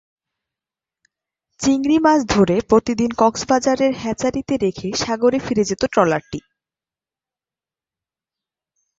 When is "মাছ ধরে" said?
1.99-2.55